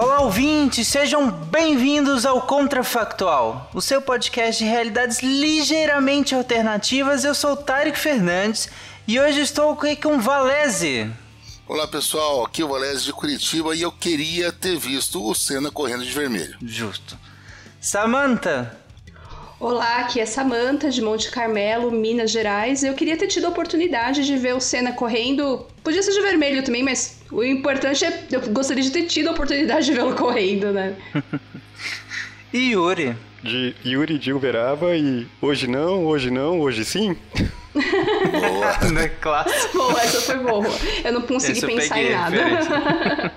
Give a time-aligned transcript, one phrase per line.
[0.00, 7.24] Olá, ouvintes, sejam bem-vindos ao Contrafactual, o seu podcast de realidades ligeiramente alternativas.
[7.24, 8.68] Eu sou o Tarek Fernandes
[9.08, 11.10] e hoje estou aqui com Valese.
[11.66, 15.68] Olá pessoal, aqui é o Valese de Curitiba e eu queria ter visto o Senna
[15.68, 16.56] correndo de vermelho.
[16.62, 17.18] Justo.
[17.80, 18.77] Samantha.
[19.60, 22.84] Olá, aqui é Samanta de Monte Carmelo, Minas Gerais.
[22.84, 25.66] Eu queria ter tido a oportunidade de ver o Senna correndo.
[25.82, 29.32] Podia ser de vermelho também, mas o importante é eu gostaria de ter tido a
[29.32, 30.94] oportunidade de vê-lo correndo, né?
[32.54, 33.16] e Yuri?
[33.42, 37.16] De Yuri de Uberaba e hoje não, hoje não, hoje sim.
[37.74, 39.08] Boa, né?
[39.08, 39.76] Clássico.
[39.76, 40.68] Boa, essa foi boa.
[41.04, 43.32] Eu não consegui pensar em nada.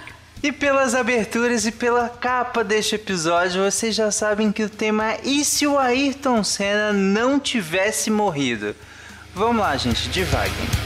[0.46, 5.20] E pelas aberturas e pela capa deste episódio, vocês já sabem que o tema é
[5.24, 8.72] E se o Ayrton Senna não tivesse morrido?
[9.34, 10.85] Vamos lá, gente, devagar.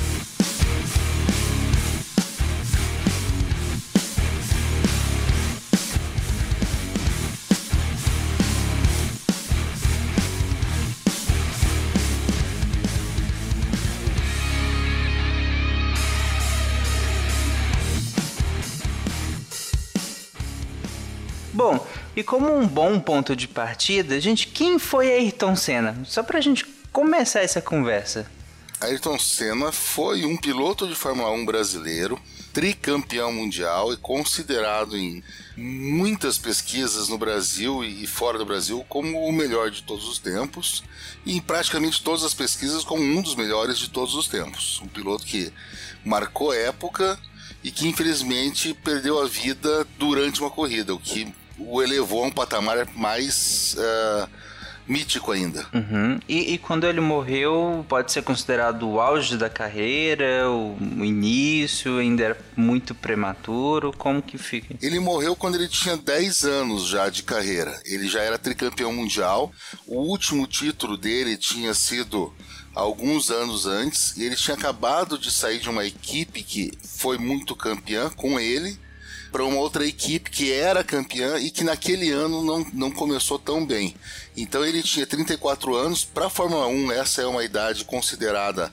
[22.21, 25.97] E como um bom ponto de partida, gente, quem foi Ayrton Senna?
[26.05, 28.29] Só pra gente começar essa conversa.
[28.79, 32.21] Ayrton Senna foi um piloto de Fórmula 1 brasileiro,
[32.53, 35.23] tricampeão mundial e considerado em
[35.57, 40.83] muitas pesquisas no Brasil e fora do Brasil como o melhor de todos os tempos
[41.25, 44.79] e em praticamente todas as pesquisas como um dos melhores de todos os tempos.
[44.83, 45.51] Um piloto que
[46.05, 47.17] marcou época
[47.63, 51.33] e que infelizmente perdeu a vida durante uma corrida, o que
[51.67, 54.27] o elevou a um patamar mais uh,
[54.87, 55.65] mítico ainda.
[55.73, 56.19] Uhum.
[56.27, 61.97] E, e, quando ele morreu, pode ser considerado o auge da carreira, o, o, início,
[61.97, 64.75] ainda era muito prematuro, como que fica?
[64.81, 67.79] Ele morreu quando ele tinha 10 anos já de carreira.
[67.85, 69.51] Ele já era tricampeão mundial.
[69.87, 72.33] O último título dele tinha sido
[72.73, 77.55] alguns anos antes e ele tinha acabado de sair de uma equipe que foi muito
[77.55, 78.79] campeã com ele
[79.31, 83.65] para uma outra equipe que era campeã e que naquele ano não, não começou tão
[83.65, 83.95] bem.
[84.35, 86.03] Então ele tinha 34 anos.
[86.03, 88.71] Para a Fórmula 1, essa é uma idade considerada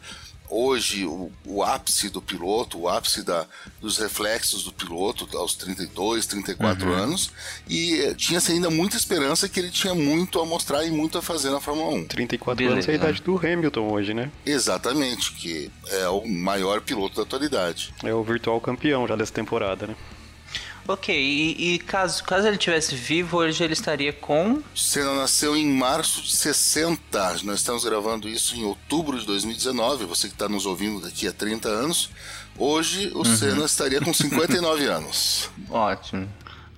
[0.51, 3.47] hoje o, o, ápice do piloto, o ápice da,
[3.81, 6.95] dos reflexos do piloto aos 32, 34 uhum.
[6.95, 7.31] anos
[7.69, 11.51] e tinha-se ainda muita esperança que ele tinha muito a mostrar e muito a fazer
[11.51, 12.05] na Fórmula 1.
[12.07, 12.75] 34 Beleza.
[12.75, 14.31] anos é a idade do Hamilton hoje, né?
[14.45, 17.93] Exatamente, que é o maior piloto da atualidade.
[18.03, 19.97] É o virtual campeão já dessa temporada, né?
[20.89, 24.63] Ok, e, e, caso, caso ele tivesse vivo, hoje ele estaria com.
[24.75, 26.99] Senna nasceu em março de 60.
[27.45, 30.07] Nós estamos gravando isso em outubro de 2019.
[30.07, 32.09] Você que está nos ouvindo daqui a 30 anos.
[32.57, 33.25] Hoje o uhum.
[33.25, 35.51] Senna estaria com 59 anos.
[35.69, 36.27] Ótimo.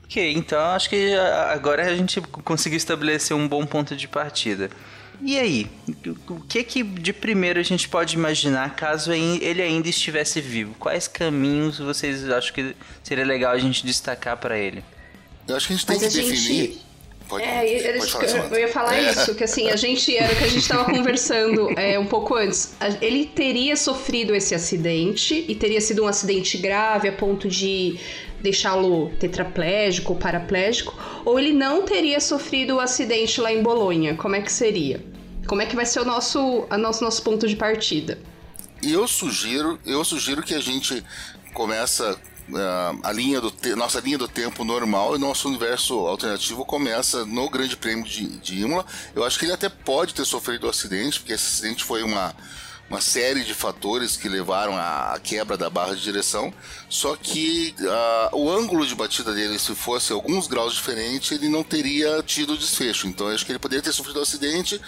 [0.04, 4.70] Ok, então acho que agora a gente conseguiu estabelecer um bom ponto de partida.
[5.22, 5.66] E aí,
[6.28, 10.74] o que que de primeiro a gente pode imaginar caso ele ainda estivesse vivo?
[10.78, 14.82] Quais caminhos vocês acham que seria legal a gente destacar para ele?
[15.46, 16.36] Eu acho que a gente tem Mas que definir.
[16.36, 16.90] Gente...
[17.28, 19.10] Pode, é, pode falar, eu, eu ia falar é.
[19.12, 22.34] isso, que assim, a gente era o que a gente estava conversando é, um pouco
[22.34, 22.74] antes.
[23.00, 27.96] Ele teria sofrido esse acidente e teria sido um acidente grave a ponto de
[28.40, 34.16] deixá-lo tetraplégico ou paraplégico, ou ele não teria sofrido o acidente lá em Bolonha?
[34.16, 35.00] Como é que seria?
[35.50, 38.16] Como é que vai ser o nosso, a nosso, nosso ponto de partida?
[38.80, 41.04] Eu sugiro, eu sugiro que a gente
[41.52, 46.64] começa uh, a linha do te nossa linha do tempo normal e nosso universo alternativo
[46.64, 48.86] começa no Grande Prêmio de, de Imola.
[49.12, 52.32] Eu acho que ele até pode ter sofrido um acidente, porque esse acidente foi uma
[52.90, 56.52] uma série de fatores que levaram à quebra da barra de direção,
[56.88, 61.62] só que uh, o ângulo de batida dele, se fosse alguns graus diferente, ele não
[61.62, 63.06] teria tido desfecho.
[63.06, 64.80] Então acho que ele poderia ter sofrido um acidente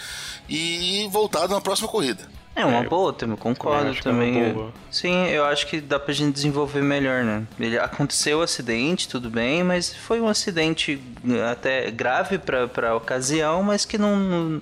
[0.49, 2.27] e voltado na próxima corrida.
[2.55, 4.37] É uma é, boa, também concordo também.
[4.37, 4.55] É
[4.91, 7.47] Sim, eu acho que dá pra gente desenvolver melhor, né?
[7.59, 11.01] Ele aconteceu o um acidente, tudo bem, mas foi um acidente
[11.49, 14.61] até grave pra, pra ocasião, mas que não,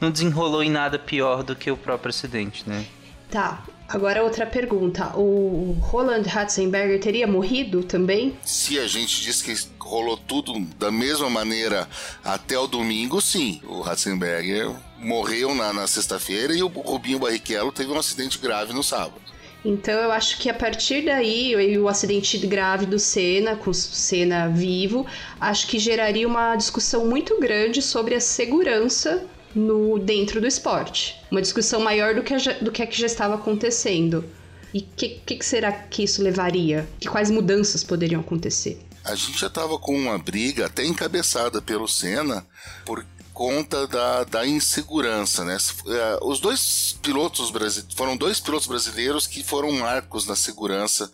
[0.00, 2.84] não, desenrolou em nada pior do que o próprio acidente, né?
[3.30, 3.64] Tá.
[3.88, 5.16] Agora outra pergunta.
[5.16, 8.36] O Roland Ratzenberger teria morrido também?
[8.44, 11.88] Se a gente diz que rolou tudo da mesma maneira
[12.22, 13.62] até o domingo, sim.
[13.64, 18.82] O Ratzenberger morreu na, na sexta-feira e o Rubinho Barrichello teve um acidente grave no
[18.82, 19.22] sábado.
[19.64, 24.48] Então eu acho que a partir daí, o acidente grave do Senna, com o Senna
[24.48, 25.06] vivo,
[25.40, 31.20] acho que geraria uma discussão muito grande sobre a segurança no dentro do esporte.
[31.30, 34.24] Uma discussão maior do que do que, a que já estava acontecendo.
[34.72, 36.86] E o que, que, que, será que isso levaria?
[37.00, 38.78] Que quais mudanças poderiam acontecer?
[39.04, 42.46] A gente já estava com uma briga até encabeçada pelo Senna
[42.84, 43.04] por
[43.38, 45.56] conta da, da insegurança, né?
[45.86, 51.08] É, os dois pilotos brasileiros foram dois pilotos brasileiros que foram marcos na segurança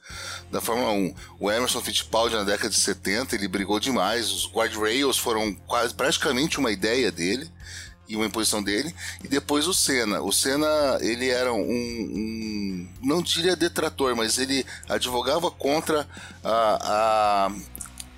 [0.50, 1.14] da Fórmula 1.
[1.38, 4.32] O Emerson Fittipaldi na década de 70 ele brigou demais.
[4.32, 7.48] Os guardrails foram quase praticamente uma ideia dele
[8.08, 10.20] e uma imposição dele, e depois o Senna.
[10.20, 16.06] O Senna, ele era um, um não diria detrator, mas ele advogava contra
[16.42, 17.50] a,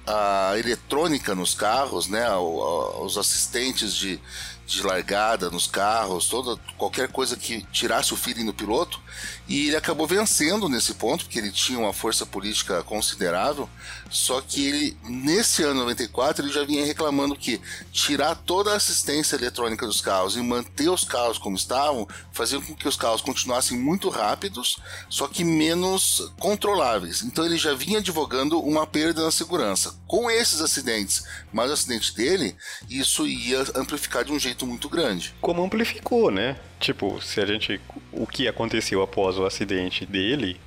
[0.07, 4.21] a, a eletrônica nos carros, né, os assistentes de,
[4.67, 9.01] de largada nos carros, toda qualquer coisa que tirasse o feeling do piloto,
[9.49, 13.69] e ele acabou vencendo nesse ponto, porque ele tinha uma força política considerável,
[14.11, 17.61] só que ele, nesse ano 94, ele já vinha reclamando que
[17.93, 22.75] tirar toda a assistência eletrônica dos carros e manter os carros como estavam, fazia com
[22.75, 24.79] que os carros continuassem muito rápidos,
[25.09, 27.23] só que menos controláveis.
[27.23, 29.95] Então ele já vinha advogando uma perda na segurança.
[30.07, 32.57] Com esses acidentes, mais o acidente dele,
[32.89, 35.35] isso ia amplificar de um jeito muito grande.
[35.41, 36.59] Como amplificou, né?
[36.79, 37.81] Tipo, se a gente.
[38.17, 40.59] O que aconteceu após o acidente dele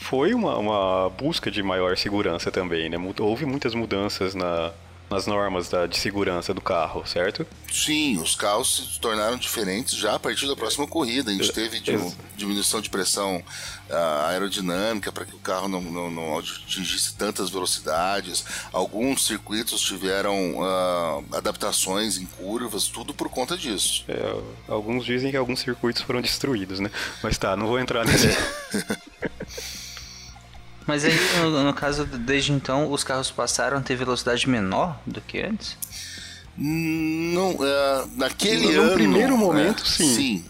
[0.00, 2.96] foi uma, uma busca de maior segurança também, né?
[3.20, 4.72] Houve muitas mudanças na,
[5.10, 7.46] nas normas da, de segurança do carro, certo?
[7.70, 11.30] Sim, os carros se tornaram diferentes já a partir da próxima corrida.
[11.30, 11.80] A gente teve
[12.36, 18.44] diminuição de pressão uh, aerodinâmica para que o carro não, não, não, atingisse tantas velocidades.
[18.72, 24.04] Alguns circuitos tiveram uh, adaptações em curvas, tudo por conta disso.
[24.08, 24.36] É,
[24.68, 26.90] alguns dizem que alguns circuitos foram destruídos, né?
[27.22, 28.28] Mas tá, não vou entrar nesse.
[30.86, 35.20] Mas aí, no, no, caso, desde então, os carros passaram a ter velocidade menor do
[35.20, 35.76] que antes?
[36.56, 38.90] Não, é, naquele no, ano...
[38.90, 40.14] No primeiro momento, é, sim.
[40.14, 40.44] Sim,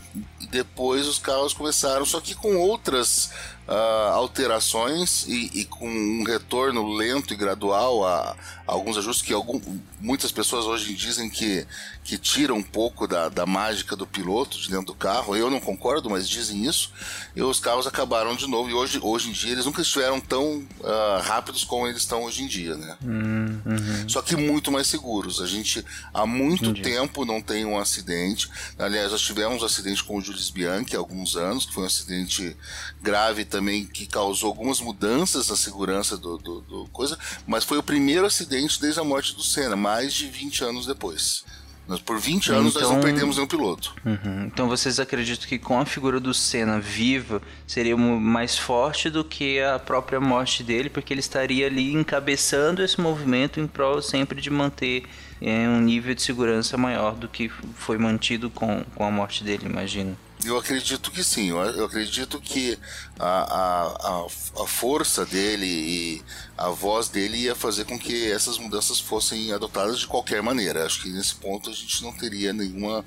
[0.50, 3.30] depois os carros começaram, só que com outras
[3.68, 8.36] uh, alterações e, e, com um retorno lento e gradual a,
[8.66, 9.60] a alguns ajustes que algum,
[10.00, 11.66] muitas pessoas hoje dizem que,
[12.04, 15.36] que tiram um pouco da, da mágica do piloto de dentro do carro.
[15.36, 16.92] Eu não concordo, mas dizem isso.
[17.34, 18.70] E os carros acabaram de novo.
[18.70, 22.42] E hoje, hoje em dia eles nunca estiveram tão uh, rápidos como eles estão hoje
[22.42, 22.96] em dia, né?
[23.04, 24.08] Hum, uhum.
[24.08, 25.40] Só que muito mais seguros.
[25.40, 26.82] A gente há muito Entendi.
[26.82, 28.48] tempo não tem um acidente.
[28.78, 31.86] Aliás, nós tivemos um acidente com o Jules Bianchi há alguns anos, que foi um
[31.86, 32.56] acidente
[33.02, 33.55] grave também
[33.92, 38.80] que causou algumas mudanças na segurança do, do, do coisa, mas foi o primeiro acidente
[38.80, 41.44] desde a morte do Senna, mais de 20 anos depois.
[41.88, 43.94] Nós, por 20 anos então, nós não então- perdemos nenhum piloto.
[44.04, 44.46] Uhum.
[44.46, 49.60] Então vocês acreditam que com a figura do Senna viva seria mais forte do que
[49.60, 54.50] a própria morte dele, porque ele estaria ali encabeçando esse movimento em prol sempre de
[54.50, 55.04] manter
[55.40, 59.66] é, um nível de segurança maior do que foi mantido com, com a morte dele,
[59.66, 60.16] imagino.
[60.45, 61.50] Eu acredito que sim.
[61.50, 62.78] Eu acredito que
[63.19, 66.23] a, a, a, força dele e
[66.57, 70.85] a voz dele ia fazer com que essas mudanças fossem adotadas de qualquer maneira.
[70.85, 73.05] Acho que nesse ponto a gente não teria nenhuma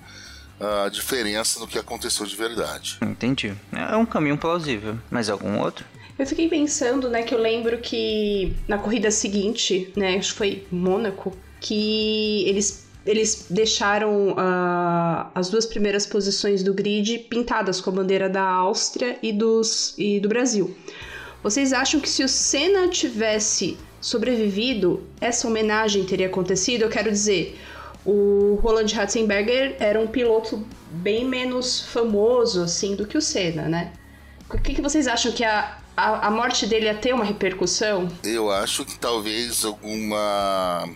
[0.60, 2.98] uh, diferença no que aconteceu de verdade.
[3.02, 3.54] Entendi.
[3.72, 4.98] É um caminho plausível.
[5.10, 5.86] Mas algum outro?
[6.18, 10.68] Eu fiquei pensando, né, que eu lembro que na corrida seguinte, né, acho que foi
[10.70, 17.94] Mônaco, que eles eles deixaram uh, as duas primeiras posições do grid pintadas com a
[17.94, 20.76] bandeira da Áustria e, dos, e do Brasil.
[21.42, 26.84] Vocês acham que se o Senna tivesse sobrevivido, essa homenagem teria acontecido?
[26.84, 27.58] Eu quero dizer,
[28.06, 33.94] o Roland Ratzenberger era um piloto bem menos famoso assim do que o Senna, né?
[34.50, 38.10] O que, que vocês acham que a, a, a morte dele ia ter uma repercussão?
[38.24, 40.90] Eu acho que talvez alguma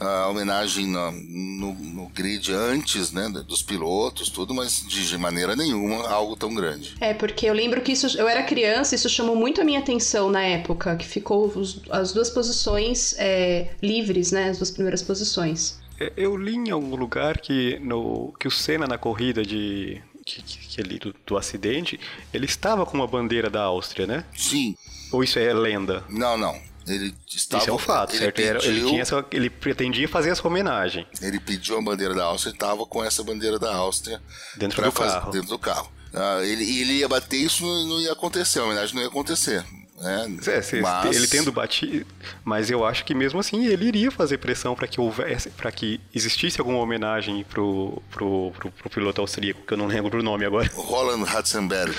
[0.00, 6.08] a homenagem no, no, no, grid antes, né, dos pilotos, tudo, mas de maneira nenhuma
[6.08, 6.94] algo tão grande.
[7.00, 10.30] É, porque eu lembro que isso, eu era criança, isso chamou muito a minha atenção
[10.30, 15.78] na época, que ficou os, as duas posições é, livres, né, as duas primeiras posições.
[16.00, 20.42] É, eu li em algum lugar que, no, que o Senna na corrida de, que,
[20.42, 22.00] que ali do, do acidente,
[22.32, 24.24] ele estava com uma bandeira da Áustria, né?
[24.36, 24.76] Sim.
[25.12, 26.02] Ou isso é lenda?
[26.08, 26.58] Não, não.
[26.86, 27.62] Ele estava.
[27.62, 28.38] Isso é um fato, ele certo?
[28.40, 31.06] Era- ele, pediu- tinha essa- ele pretendia fazer essa homenagem.
[31.22, 34.20] Ele pediu a bandeira da Áustria e estava com essa bandeira da Áustria
[34.56, 35.30] Dentro do carro.
[35.32, 35.90] dentro do carro.
[36.12, 39.64] Ah, ele, ele ia bater isso não, não ia acontecer, a homenagem não ia acontecer.
[40.00, 40.36] Né?
[40.46, 42.04] É, se- Mas- ele tendo batido,
[42.44, 46.00] mas eu acho que mesmo assim ele iria fazer pressão para que houvesse, para que
[46.14, 50.44] existisse alguma homenagem pro, pro, pro, pro piloto austríaco, que eu não lembro o nome
[50.44, 50.68] agora.
[50.74, 51.94] Roland Ratzenberger.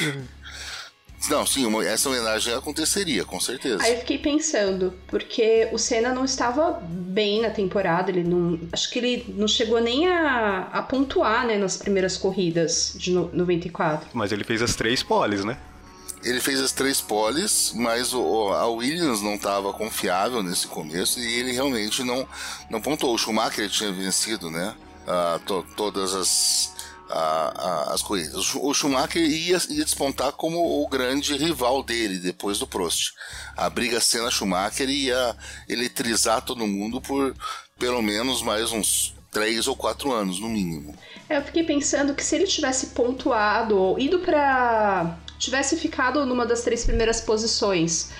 [1.28, 3.82] Não, sim, uma- essa homenagem aconteceria, com certeza.
[3.82, 8.58] Aí eu fiquei pensando, porque o Senna não estava bem na temporada, ele não.
[8.72, 13.30] Acho que ele não chegou nem a, a pontuar, né, nas primeiras corridas de no-
[13.34, 14.08] 94.
[14.14, 15.58] Mas ele fez as três poles, né?
[16.22, 21.38] Ele fez as três poles, mas o, a Williams não estava confiável nesse começo e
[21.38, 22.26] ele realmente não,
[22.68, 23.14] não pontuou.
[23.14, 24.74] O Schumacher tinha vencido, né?
[25.06, 26.72] ah, to- todas as,
[27.10, 27.52] a-
[27.88, 28.34] a- as corridas.
[28.34, 33.12] O Schu- O Schumacher ia, ia despontar como o grande rival dele depois do Prost.
[33.56, 35.36] A briga Senna-Schumacher ia
[35.68, 37.34] eletrizar todo mundo por
[37.78, 40.94] pelo menos mais uns três ou quatro anos, no mínimo.
[41.28, 45.16] É, Eu fiquei pensando que se ele tivesse pontuado ou ido pra.
[45.38, 48.10] tivesse ficado numa das três primeiras posições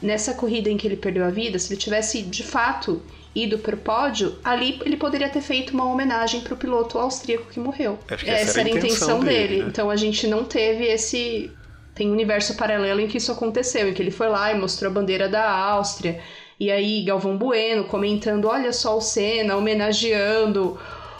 [0.00, 3.02] nessa corrida em que ele perdeu a vida, se ele tivesse de fato
[3.34, 7.98] ido pro pódio, ali ele poderia ter feito uma homenagem pro piloto austríaco que morreu.
[8.08, 9.62] Acho que essa essa era a intenção dele, dele.
[9.62, 9.68] né?
[9.68, 11.50] Então a gente não teve esse.
[11.94, 14.90] Tem um universo paralelo em que isso aconteceu, em que ele foi lá e mostrou
[14.90, 16.20] a bandeira da Áustria.
[16.58, 20.78] E aí, Galvão Bueno comentando: olha só o Senna homenageando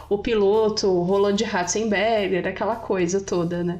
[0.09, 3.79] o piloto Roland Ratzenberger, aquela coisa toda, né?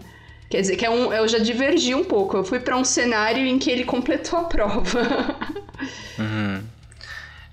[0.49, 2.37] Quer dizer, que é um, eu já divergi um pouco.
[2.37, 5.01] Eu fui pra um cenário em que ele completou a prova.
[6.19, 6.61] Uhum.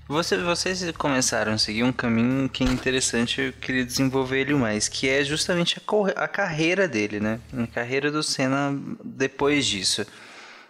[0.09, 4.87] Você, vocês começaram a seguir um caminho que é interessante, eu queria desenvolver ele mais,
[4.87, 7.39] que é justamente a, a carreira dele, né?
[7.55, 10.03] A carreira do Senna depois disso.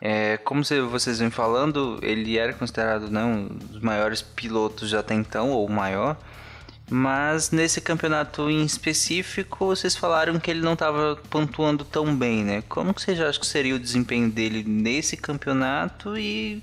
[0.01, 5.13] É, como cê- vocês vêm falando, ele era considerado né, um dos maiores pilotos até
[5.13, 6.17] então, ou maior.
[6.91, 12.62] Mas nesse campeonato em específico, vocês falaram que ele não estava pontuando tão bem, né?
[12.67, 16.62] Como que vocês acham que seria o desempenho dele nesse campeonato e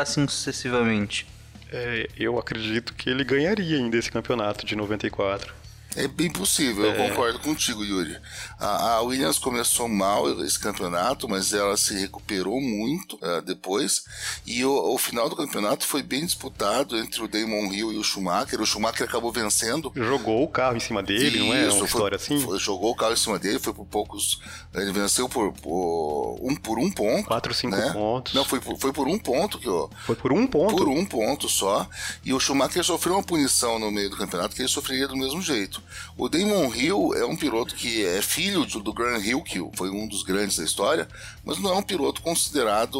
[0.00, 1.34] assim sucessivamente?
[1.72, 5.52] É, eu acredito que ele ganharia ainda esse campeonato de 94.
[5.96, 7.08] É bem possível, eu É.
[7.08, 8.16] concordo contigo, Yuri.
[8.60, 14.04] A, a Williams começou mal esse campeonato, mas ela se recuperou muito ah, depois.
[14.46, 18.04] E o, o final do campeonato foi bem disputado entre o Damon Hill e o
[18.04, 18.60] Schumacher.
[18.60, 19.90] O Schumacher acabou vencendo.
[19.96, 21.62] Jogou o carro em cima dele, não é?
[21.66, 22.40] Isso, Uma foi- história assim?
[22.40, 24.40] foi- jogou o carro em cima dele, foi por poucos.
[24.74, 27.24] Ele venceu por, por um por um ponto.
[27.26, 27.90] Quatro, cinco né?
[27.92, 28.34] pontos.
[28.34, 30.76] Não, foi, por- foi por um ponto que o, Foi por um ponto.
[30.76, 31.88] por um ponto só.
[32.24, 35.40] E o Schumacher sofreu uma punição no meio do campeonato que ele sofreria do mesmo
[35.40, 35.82] jeito.
[36.16, 39.90] O Damon Hill é um piloto que é filho de- do Graham Hill, que foi
[39.90, 41.08] um dos grandes da história,
[41.44, 42.98] mas não é um piloto considerado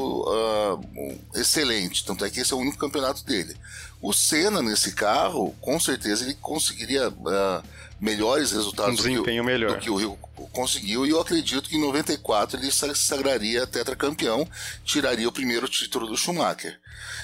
[0.97, 2.05] um, excelente.
[2.05, 3.57] Tanto é que esse é o único campeonato dele.
[4.01, 7.63] O Senna nesse carro, com certeza ele conseguiria ah,
[8.01, 9.73] melhores resultados Um do que o- desempenho melhor.
[9.75, 10.19] do que o Hill
[10.53, 14.47] conseguiu e eu acredito que em 94 ele se sagraria tetracampeão,
[14.85, 16.79] tiraria o primeiro título do Schumacher.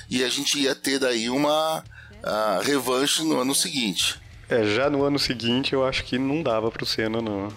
[0.08, 1.84] E a gente ia ter daí uma
[2.22, 4.20] ah, revanche no ano seguinte.
[4.48, 7.48] É, já no ano seguinte eu acho que não dava pro Senna, não.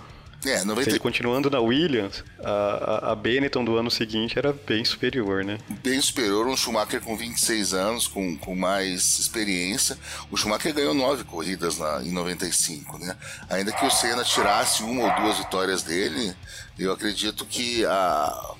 [0.46, 4.86] É, Se 90, ele continuando na Williams, a, a, Benetton do ano seguinte era bem
[4.86, 5.58] superior, né?
[5.84, 9.98] bem superior, um Schumacher com 26 anos, com, com mais experiência.
[10.30, 13.16] O Schumacher ganhou nove corridas lá em 95, né?
[13.50, 16.36] Ainda que o Senna tirasse uma ou duas vitórias dele,
[16.78, 18.56] eu acredito que a,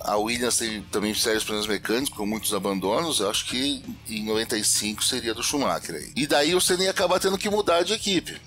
[0.00, 3.20] a Williams teve também sérios problemas mecânicos, com muitos abandonos.
[3.20, 5.96] Eu acho que em 95 seria do Schumacher.
[5.96, 6.12] aí.
[6.14, 8.40] E daí o Senna ia acabar tendo que mudar de equipe.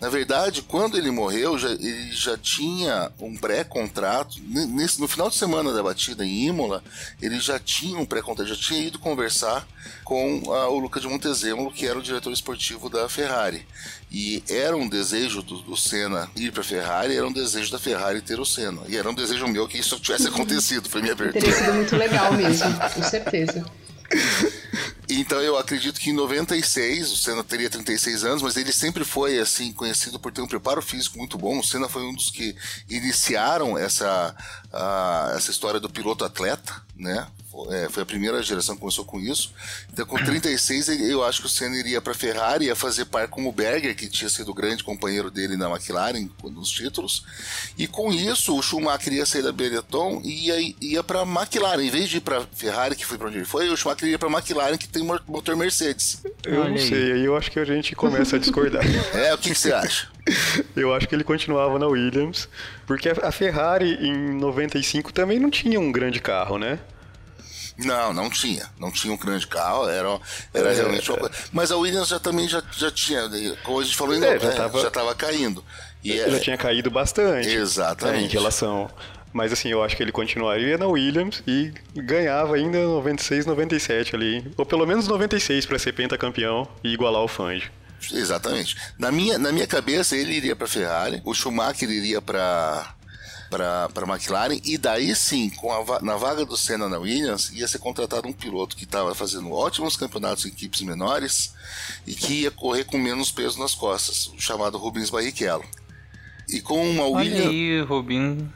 [0.00, 4.36] Na verdade, quando ele morreu, já- ele já tinha um pré-contrato.
[4.98, 6.84] No final de semana da batida em Imola,
[7.20, 9.66] ele já tinha um pré-contrato, já tinha ido conversar
[10.04, 13.66] com ah, o Luca de Montezemolo, que era o diretor esportivo da Ferrari.
[14.10, 17.78] E era um desejo do, do Senna ir para a Ferrari, era um desejo da
[17.78, 18.82] Ferrari ter o Senna.
[18.88, 21.40] E era um desejo meu que isso tivesse acontecido, foi minha abertura.
[21.44, 23.66] Teria sido muito legal mesmo, com certeza.
[25.10, 29.38] Então eu acredito que em 96, o Senna teria 36 anos, mas ele sempre foi
[29.38, 31.58] assim conhecido por ter um preparo físico muito bom.
[31.58, 32.54] O Senna foi um dos que
[32.90, 34.34] iniciaram essa,
[34.70, 37.26] a- essa história do piloto atleta, né?
[37.64, 39.52] Foi, é, foi a primeira geração que começou com isso.
[39.92, 43.26] Então com 36 ele- eu acho que o Senna iria para Ferrari, ia fazer par
[43.28, 47.24] com o Berger, que tinha sido o grande companheiro dele na McLaren nos títulos.
[47.76, 51.82] E com isso o Schumacher ia sair da Benetton e ia, ia para McLaren.
[51.82, 54.18] Em vez de ir para Ferrari, que foi para onde ele foi, o Schumacher ia
[54.18, 56.22] para McLaren, que tem mo- motor Mercedes.
[56.44, 56.88] Eu Olha não aí.
[56.88, 58.84] sei, aí eu acho que a gente começa a discordar.
[59.14, 60.08] É, o que, que você acha?
[60.76, 62.48] Eu acho que ele continuava na Williams,
[62.86, 66.78] porque a Ferrari em 95 também não tinha um grande carro, né?
[67.78, 68.68] Não, não tinha.
[68.78, 70.20] Não tinha um grande carro, era,
[70.52, 71.34] era é, realmente uma coisa.
[71.52, 73.22] Mas a Williams já também já, já tinha,
[73.62, 74.50] como a gente falou, é, já
[74.88, 75.64] estava é, caindo.
[76.02, 77.48] E já é, tinha caído bastante.
[77.48, 78.20] Exatamente.
[78.20, 78.90] Né, em relação.
[79.32, 84.50] Mas assim, eu acho que ele continuaria na Williams e ganhava ainda 96, 97 ali.
[84.56, 87.70] Ou pelo menos 96 para ser pentacampeão e igualar o Fangio.
[88.12, 88.76] Exatamente.
[88.98, 92.94] Na minha, na minha cabeça, ele iria para Ferrari, o Schumacher iria para
[93.50, 97.66] para a McLaren e daí sim, com a, na vaga do Senna na Williams, ia
[97.66, 101.54] ser contratado um piloto que estava fazendo ótimos campeonatos em equipes menores
[102.06, 105.64] e que ia correr com menos peso nas costas, chamado Rubens Barrichello.
[106.48, 107.46] E com uma Williams.
[107.46, 107.78] Aí.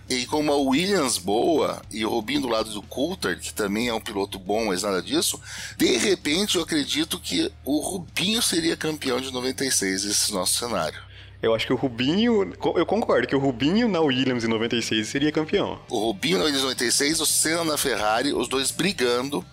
[0.09, 3.95] E com uma Williams boa e o Rubinho do lado do Coulter, que também é
[3.95, 5.39] um piloto bom, mas nada disso,
[5.77, 11.12] de repente eu acredito que o Rubinho seria campeão de 96, esse nosso cenário.
[11.43, 12.55] Eu acho que o Rubinho.
[12.77, 15.81] Eu concordo que o Rubinho na Williams em 96 seria campeão.
[15.91, 19.45] O Rubinho na Williams em 96, o Senna na Ferrari, os dois brigando.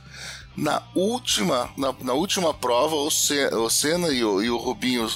[0.55, 5.09] Na última, na, na última prova, o, Senna, o Senna e o, e o Rubinho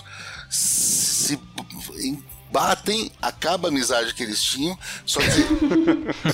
[0.49, 1.39] se
[2.51, 5.41] batem, acaba a amizade que eles tinham, só que.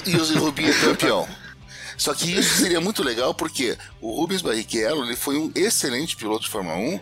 [0.09, 1.27] e o Rubinho é campeão.
[1.97, 6.45] Só que isso seria muito legal porque o Rubens Barrichello ele foi um excelente piloto
[6.45, 6.99] de Fórmula 1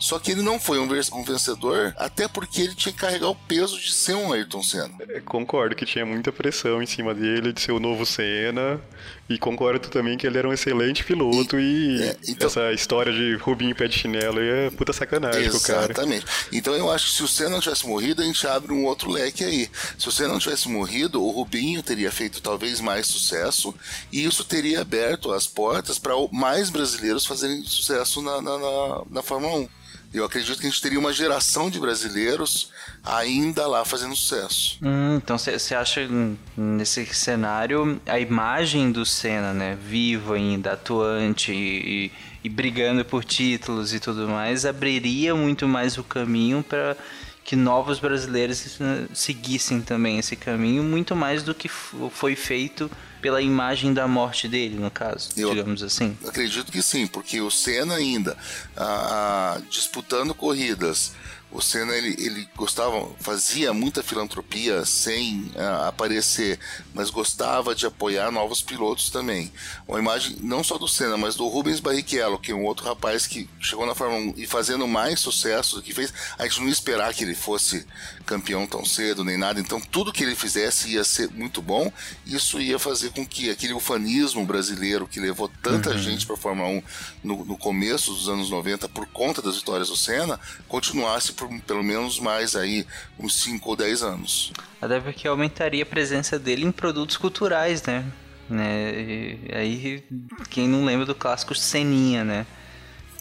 [0.00, 3.78] só que ele não foi um, vencedor, até porque ele tinha que carregar o peso
[3.78, 4.94] de ser um Ayrton Senna.
[5.10, 8.80] É, concordo que tinha muita pressão em cima dele de ser o novo Senna.
[9.28, 13.12] E concordo também que ele era um excelente piloto e, e é, então, essa história
[13.12, 15.84] de Rubinho pé de chinelo é puta sacanagem com o cara.
[15.84, 16.26] Exatamente.
[16.50, 19.10] Então eu acho que se o Senna não tivesse morrido, a gente abre um outro
[19.10, 19.70] leque aí.
[19.98, 23.72] Se o Senna não tivesse morrido, o Rubinho teria feito talvez mais sucesso
[24.10, 29.22] e isso teria aberto as portas para mais brasileiros fazerem sucesso na, na, na, na
[29.22, 29.68] Fórmula 1.
[30.12, 32.72] Eu acredito que a gente teria uma geração de brasileiros
[33.04, 34.76] ainda lá fazendo sucesso.
[34.82, 36.08] Hum, então você acha
[36.56, 42.10] nesse cenário a imagem do Senna, né, vivo ainda, atuante e,
[42.42, 46.96] e brigando por títulos e tudo mais, abriria muito mais o caminho para
[47.44, 53.40] que novos brasileiros né, seguissem também esse caminho, muito mais do que foi feito pela
[53.40, 56.16] imagem da morte dele, no caso, Eu digamos assim?
[56.26, 58.36] Acredito que sim, porque o Senna ainda
[58.76, 61.12] ah, disputando corridas
[61.52, 66.60] o Senna ele, ele gostava, fazia muita filantropia sem uh, aparecer,
[66.94, 69.52] mas gostava de apoiar novos pilotos também.
[69.86, 73.26] Uma imagem não só do Senna, mas do Rubens Barrichello, que é um outro rapaz
[73.26, 76.14] que chegou na Fórmula 1 e fazendo mais sucesso do que fez.
[76.38, 77.84] A gente não ia esperar que ele fosse
[78.30, 81.92] campeão tão cedo nem nada, então tudo que ele fizesse ia ser muito bom.
[82.24, 85.98] Isso ia fazer com que aquele ufanismo brasileiro que levou tanta uhum.
[85.98, 86.82] gente para a Fórmula 1
[87.24, 90.38] no, no começo dos anos 90 por conta das vitórias do Senna
[90.68, 92.86] continuasse por pelo menos mais aí
[93.18, 94.52] uns 5 ou 10 anos.
[94.80, 98.04] Até porque aumentaria a presença dele em produtos culturais, né?
[98.48, 98.92] né?
[98.94, 100.04] E aí,
[100.48, 102.46] quem não lembra do clássico Seninha, né?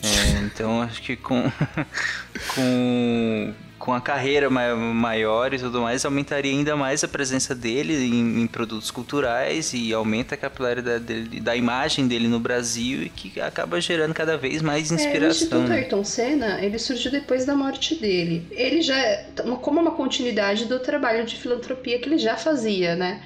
[0.03, 1.51] É, então acho que com,
[2.55, 3.53] com
[3.89, 8.45] com a carreira maior e tudo mais, aumentaria ainda mais a presença dele em, em
[8.45, 13.81] produtos culturais e aumenta a capilaridade dele, da imagem dele no Brasil e que acaba
[13.81, 15.23] gerando cada vez mais inspiração.
[15.23, 15.75] É, o Instituto né?
[15.77, 18.45] Ayrton Senna, ele surgiu depois da morte dele.
[18.51, 19.23] Ele já,
[19.59, 23.23] como uma continuidade do trabalho de filantropia que ele já fazia, né?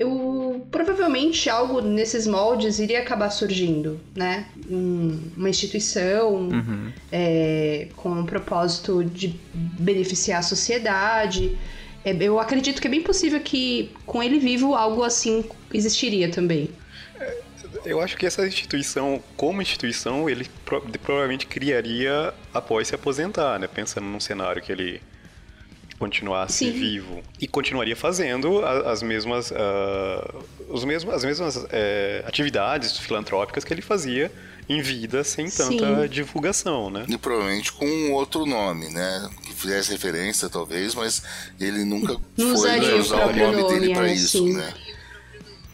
[0.00, 4.46] Eu provavelmente algo nesses moldes iria acabar surgindo, né?
[4.66, 6.90] uma instituição uhum.
[7.12, 11.58] é, com o propósito de beneficiar a sociedade.
[12.02, 16.70] É, eu acredito que é bem possível que com ele vivo algo assim existiria também.
[17.84, 20.46] Eu acho que essa instituição, como instituição, ele
[21.02, 23.66] provavelmente criaria após se aposentar, né?
[23.66, 25.00] Pensando num cenário que ele
[26.00, 26.72] continuasse Sim.
[26.72, 31.68] vivo e continuaria fazendo as mesmas, uh, os mesmos, as mesmas uh,
[32.24, 34.32] atividades filantrópicas que ele fazia
[34.66, 36.08] em vida sem tanta Sim.
[36.08, 37.04] divulgação, né?
[37.06, 39.28] E provavelmente com um outro nome, né?
[39.42, 41.22] Que fizesse referência, talvez, mas
[41.60, 44.72] ele nunca Não foi usar o nome, nome dele para é, isso, né?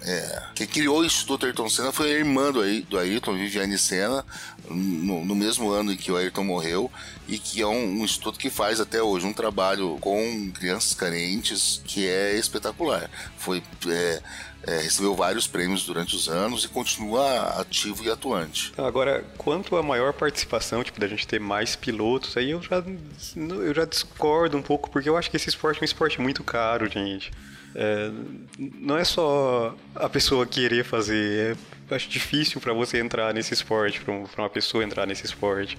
[0.03, 0.43] É.
[0.55, 4.25] Quem criou o Instituto Ayrton Senna foi a irmã do, do Ayrton, Viviane Senna,
[4.71, 6.91] no, no, mesmo ano em que o Ayrton morreu,
[7.29, 11.81] e que é um, um, instituto que faz até hoje um trabalho com crianças carentes
[11.85, 13.11] que é espetacular.
[13.37, 13.63] Foi.
[13.89, 14.23] É,
[14.67, 18.73] é, recebeu vários prêmios durante os anos e continua ativo e atuante.
[18.77, 22.83] Agora, quanto à maior participação, tipo, da gente ter mais pilotos, aí eu já,
[23.37, 26.43] eu já discordo um pouco, porque eu acho que esse esporte é um esporte muito
[26.43, 27.31] caro, gente.
[27.79, 28.11] É,
[28.59, 31.57] não é só a pessoa querer fazer, é,
[31.90, 35.79] acho difícil para você entrar nesse esporte, para uma pessoa entrar nesse esporte.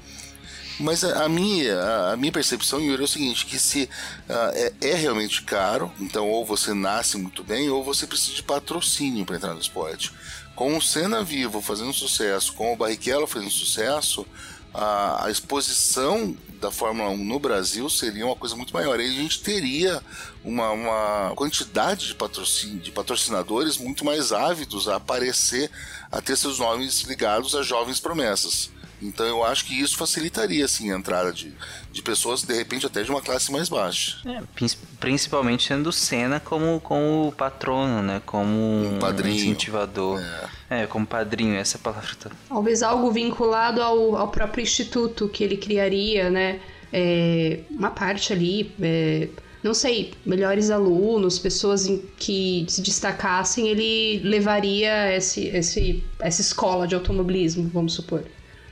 [0.79, 3.89] Mas a, a minha, a, a, minha percepção, Yuri, é o seguinte, que se
[4.29, 8.43] uh, é, é, realmente caro, então ou você nasce muito bem, ou você precisa de
[8.43, 10.11] patrocínio para entrar no esporte.
[10.55, 14.25] Com o Senna vivo fazendo sucesso, com o Barrichello fazendo sucesso,
[14.77, 18.99] a, a exposição da Fórmula 1 no Brasil seria uma coisa muito maior.
[18.99, 20.01] E a gente teria
[20.43, 25.69] uma, uma quantidade de, patrocin, de patrocinadores muito mais ávidos a aparecer,
[26.11, 28.69] a ter seus nomes ligados a jovens promessas.
[29.01, 31.53] Então eu acho que isso facilitaria assim, a entrada de,
[31.91, 34.17] de pessoas, de repente até de uma classe mais baixa.
[34.25, 34.41] É,
[34.99, 38.21] principalmente sendo o Senna como, como patrono, né?
[38.25, 39.36] Como um, padrinho.
[39.36, 40.19] incentivador.
[40.69, 40.83] É.
[40.83, 40.88] é.
[40.88, 42.10] como padrinho, essa é palavra.
[42.19, 42.31] Tá...
[42.49, 46.60] Talvez algo vinculado ao, ao próprio instituto que ele criaria, né?
[46.91, 48.73] É, uma parte ali.
[48.81, 49.27] É,
[49.63, 56.95] não sei, melhores alunos, pessoas que se destacassem, ele levaria esse, esse, essa escola de
[56.95, 58.23] automobilismo, vamos supor.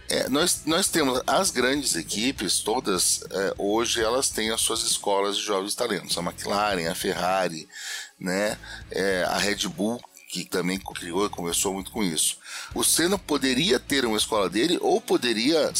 [0.10, 5.38] É, nós, nós temos as grandes equipes, todas é, hoje elas têm as suas escolas
[5.38, 6.18] de jovens talentos.
[6.18, 7.68] A McLaren, a Ferrari,
[8.20, 8.58] né,
[8.92, 10.00] é, a Red Bull,
[10.36, 12.38] que também criou e começou muito com isso.
[12.74, 15.72] O Senna poderia ter uma escola dele ou poderia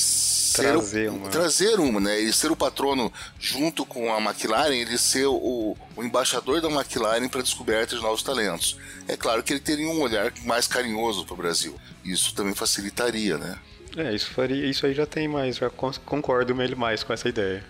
[0.54, 1.30] trazer, o, uma.
[1.30, 2.22] trazer uma, né?
[2.22, 7.28] Ele ser o patrono junto com a McLaren, ele ser o, o embaixador da McLaren
[7.28, 8.78] para a descoberta de novos talentos.
[9.10, 11.78] É claro que ele teria um olhar mais carinhoso para o Brasil.
[12.06, 13.60] Isso também facilitaria, né?
[13.98, 17.64] É, isso, faria, isso aí já tem mais, já concordo mais com essa ideia.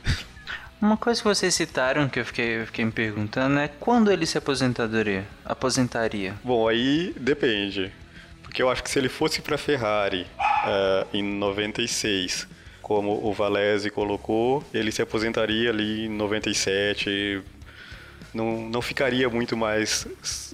[0.82, 4.26] Uma coisa que vocês citaram que eu fiquei, eu fiquei me perguntando é quando ele
[4.26, 5.26] se aposentadoria?
[5.46, 6.34] Aposentaria?
[6.44, 7.92] Bom, aí depende.
[8.44, 12.48] Porque eu acho que se ele fosse para Ferrari uh, em 96,
[12.82, 17.42] como o Valese colocou, ele se aposentaria ali em 97.
[18.34, 20.08] Não, não ficaria muito mais.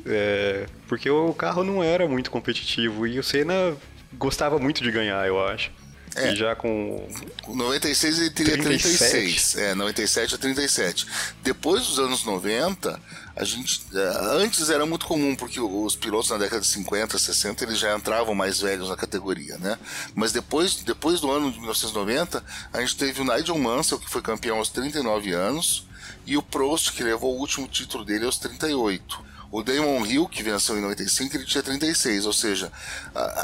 [0.05, 3.75] É, porque o carro não era muito competitivo e o Senna
[4.13, 5.71] gostava muito de ganhar, eu acho.
[6.15, 6.31] É.
[6.31, 7.07] E já com.
[7.47, 9.11] 96 ele teria 37.
[9.11, 9.55] 36.
[9.57, 11.07] É, 97 a 37.
[11.41, 12.99] Depois dos anos 90,
[13.35, 13.81] a gente.
[13.93, 17.95] É, antes era muito comum, porque os pilotos na década de 50, 60, eles já
[17.95, 19.77] entravam mais velhos na categoria, né?
[20.13, 22.43] Mas depois, depois do ano de 1990,
[22.73, 25.87] a gente teve o Nigel Mansell, que foi campeão aos 39 anos,
[26.25, 29.30] e o Prost, que levou o último título dele aos 38.
[29.51, 32.71] O Damon Hill, que venceu em 95, ele tinha 36, ou seja,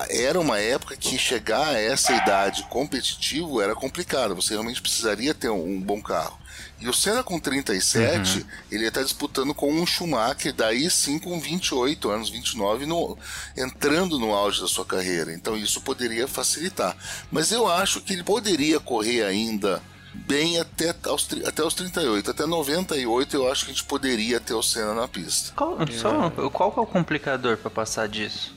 [0.10, 5.50] era uma época que chegar a essa idade competitivo era complicado, você realmente precisaria ter
[5.50, 6.39] um bom carro.
[6.80, 8.46] E o Senna com 37, uhum.
[8.72, 13.17] ele está disputando com um Schumacher, daí sim com 28 anos, 29, no,
[13.56, 15.34] entrando no auge da sua carreira.
[15.34, 16.96] Então isso poderia facilitar.
[17.32, 19.82] Mas eu acho que ele poderia correr ainda
[20.26, 22.32] bem até, aos, até os 38.
[22.32, 25.54] Até 98 eu acho que a gente poderia ter o Senna na pista.
[25.56, 28.56] Qual, só, qual é o complicador para passar disso?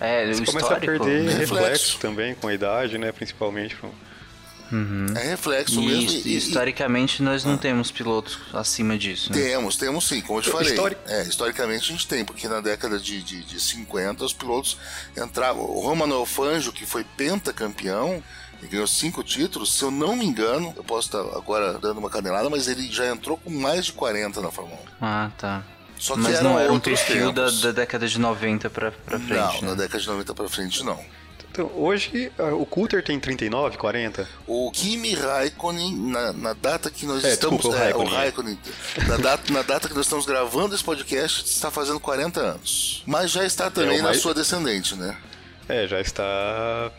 [0.00, 1.54] É, Você o começa a perder reflexo.
[1.54, 1.98] reflexo.
[1.98, 3.10] também com a idade, né?
[3.10, 3.76] Principalmente.
[4.70, 5.06] Uhum.
[5.16, 6.20] É reflexo e, mesmo.
[6.26, 7.58] E, historicamente nós não ah.
[7.58, 9.32] temos pilotos acima disso.
[9.32, 9.40] Né?
[9.40, 10.70] Temos, temos sim, como eu te falei.
[10.70, 10.96] Histori...
[11.06, 14.76] É, historicamente a gente tem, porque na década de, de, de 50 os pilotos
[15.16, 15.64] entravam.
[15.64, 18.22] O Romano Fangio, que foi pentacampeão,
[18.60, 22.10] ele ganhou cinco títulos, se eu não me engano, eu posso estar agora dando uma
[22.10, 25.04] canelada, mas ele já entrou com mais de 40 na Fórmula 1.
[25.04, 25.62] Ah, tá.
[25.98, 29.32] Só que mas não era um perfil da, da, década de 90 pra, pra frente.
[29.32, 29.68] Não, né?
[29.68, 30.98] na década de 90 pra frente não.
[31.50, 34.28] Então, hoje o Coulter tem 39, 40?
[34.46, 37.56] O Kimi Raikkonen, na, na data que nós é, estamos.
[37.56, 38.08] Desculpa, o Raikkonen.
[38.08, 38.58] É, o Raikkonen
[39.08, 43.02] na, data, na data que nós estamos gravando esse podcast, está fazendo 40 anos.
[43.06, 45.16] Mas já está também é, na sua descendente, né?
[45.68, 46.92] É, já está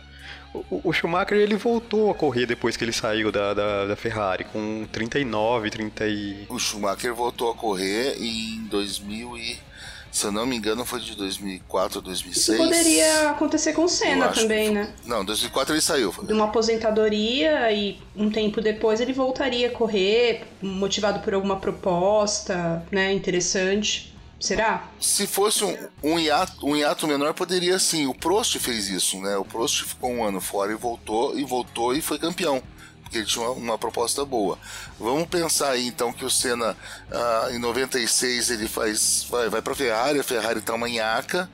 [0.53, 4.87] o, Schumacher ele voltou a correr depois que ele saiu da, da, da, Ferrari, com
[4.91, 6.45] 39, 30 e...
[6.49, 9.69] O Schumacher voltou a correr em 2000 e...
[10.11, 12.47] Se eu não me engano, foi de 2004 a 2006.
[12.47, 14.91] Isso poderia acontecer com o Senna também, né?
[15.05, 16.11] Não, 2004 ele saiu.
[16.23, 22.83] De uma aposentadoria e um tempo depois ele voltaria a correr, motivado por alguma proposta,
[22.91, 24.11] né, interessante.
[24.39, 24.87] Será?
[25.01, 28.07] Se fosse um, um, hiato, um hiato menor, poderia sim.
[28.07, 29.35] O Prost fez isso, né?
[29.35, 32.63] O Prost ficou um ano fora e voltou, e voltou e foi campeão.
[33.01, 34.57] Porque ele tinha uma, uma proposta boa.
[34.97, 36.77] Vamos pensar aí então que o Senna
[37.11, 39.25] ah, em 96 ele faz.
[39.29, 41.49] vai, vai pra Ferrari, a Ferrari tá manhaca,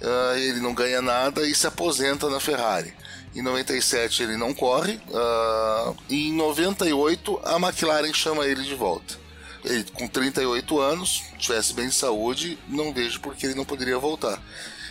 [0.00, 2.94] ah, ele não ganha nada e se aposenta na Ferrari.
[3.34, 9.27] Em 97 ele não corre, ah, e em 98 a McLaren chama ele de volta
[9.68, 13.98] ele com 38 anos, tivesse bem de saúde, não vejo por que ele não poderia
[13.98, 14.40] voltar.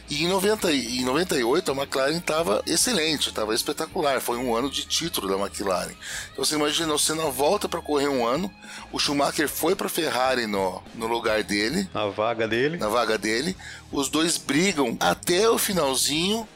[0.10, 4.22] E em, 90, em 98 a McLaren estava excelente, estava espetacular.
[4.22, 5.94] Foi um ano de título da McLaren.
[6.32, 8.50] Então você imagina, o Senna volta para correr um ano,
[8.92, 11.90] o Schumacher foi para a Ferrari no, no lugar dele.
[11.94, 12.78] Na vaga dele.
[12.78, 13.56] Na vaga dele.
[13.92, 16.48] Os dois brigam até o finalzinho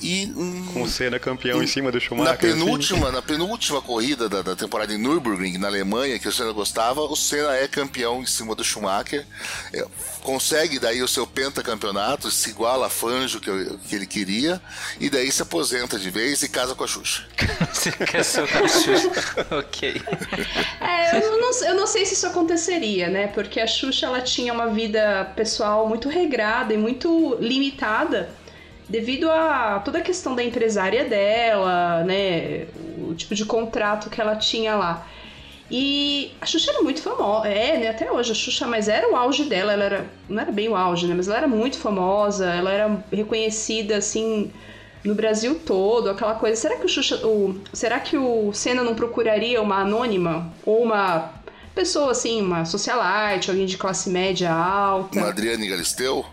[0.00, 2.32] E hum, com o Senna campeão em cima do Schumacher.
[2.32, 3.16] Na penúltima, assim.
[3.16, 7.16] na penúltima corrida da, da, temporada em Nürburgring, na Alemanha, que o Senna gostava, o
[7.16, 9.24] Senna é campeão em cima do Schumacher.
[9.72, 9.86] É,
[10.22, 13.50] consegue daí o seu pentacampeonato, se iguala a Fanjo que,
[13.88, 14.60] que ele queria,
[15.00, 17.24] e daí se aposenta de vez e casa com a Xuxa.
[18.12, 19.10] casou com a Xuxa.
[19.58, 20.02] ok.
[20.80, 23.28] É, eu não, eu não sei se isso aconteceria, né?
[23.28, 28.28] Porque a Xuxa ela tinha uma vida pessoal muito regrada e muito limitada
[28.88, 32.66] devido a toda a questão da empresária dela, né,
[32.98, 35.06] o tipo de contrato que ela tinha lá.
[35.68, 39.16] E a Xuxa era muito famosa, é, né, até hoje a Xuxa, mas era o
[39.16, 42.46] auge dela, ela era, não era bem o auge, né, mas ela era muito famosa,
[42.46, 44.52] ela era reconhecida, assim,
[45.02, 46.60] no Brasil todo, aquela coisa.
[46.60, 51.32] Será que o Xuxa, o, será que o Senna não procuraria uma anônima ou uma
[51.74, 55.18] pessoa assim, uma socialite, alguém de classe média alta?
[55.18, 56.24] Uma Adriane Galisteu?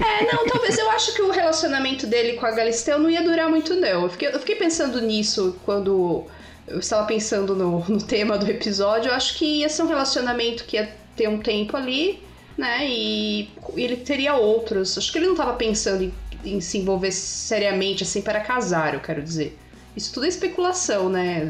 [0.00, 3.48] É, não, talvez eu acho que o relacionamento dele com a Galisteu não ia durar
[3.48, 4.02] muito, não.
[4.02, 6.26] Eu fiquei, eu fiquei pensando nisso quando
[6.66, 9.10] eu estava pensando no, no tema do episódio.
[9.10, 12.22] Eu acho que ia ser um relacionamento que ia ter um tempo ali,
[12.58, 12.86] né?
[12.88, 14.98] E ele teria outros.
[14.98, 16.12] Acho que ele não estava pensando em,
[16.44, 19.56] em se envolver seriamente, assim, para casar, eu quero dizer.
[19.96, 21.48] Isso tudo é especulação, né?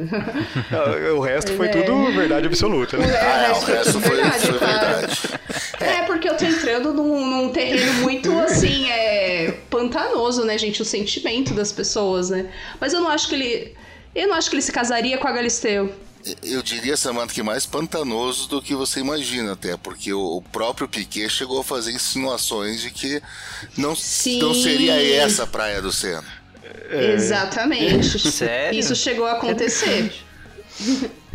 [1.17, 1.71] o resto foi é.
[1.71, 2.97] tudo verdade absoluta.
[2.97, 3.05] Né?
[3.19, 5.36] Ah, o resto foi, verdade, foi verdade.
[6.37, 10.83] Tô entrando num, num, terreno muito, assim, é, pantanoso, né, gente?
[10.83, 12.51] O sentimento das pessoas, né?
[12.81, 13.75] Mas eu não acho que ele...
[14.15, 15.93] Eu não acho que ele se casaria com a Galisteu.
[16.43, 21.29] Eu diria, Samantha, que mais pantanoso do que você imagina, até, porque o próprio Piquet
[21.29, 23.23] chegou a fazer insinuações de que
[23.77, 26.25] não, não seria essa a praia do Senna.
[26.91, 27.13] É...
[27.13, 28.19] Exatamente.
[28.31, 28.79] Sério?
[28.79, 30.13] Isso chegou a acontecer.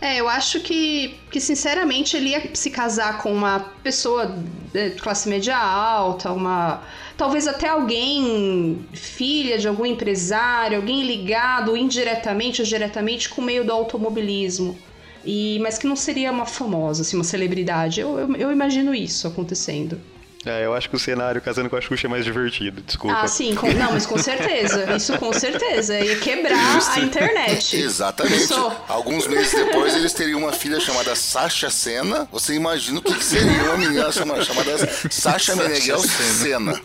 [0.00, 4.34] É, eu acho que, que, sinceramente, ele ia se casar com uma pessoa
[4.72, 6.82] de classe média alta, uma.
[7.18, 13.62] Talvez até alguém, filha de algum empresário, alguém ligado indiretamente ou diretamente com o meio
[13.62, 14.78] do automobilismo.
[15.22, 18.00] E, mas que não seria uma famosa, assim, uma celebridade.
[18.00, 20.00] Eu, eu, eu imagino isso acontecendo.
[20.44, 23.20] É, eu acho que o cenário casando com a Xuxa é mais divertido, desculpa.
[23.20, 24.96] Ah, sim, com, não, mas com certeza.
[24.96, 26.00] Isso com certeza.
[26.00, 26.90] Ia quebrar Isso.
[26.92, 27.76] a internet.
[27.76, 28.38] Exatamente.
[28.38, 28.72] Pensou?
[28.88, 32.26] Alguns meses depois eles teriam uma filha chamada Sasha Senna.
[32.32, 34.76] Você imagina o que, que seria uma menina chamada, chamada
[35.10, 36.80] Sasha Meneghel Senna.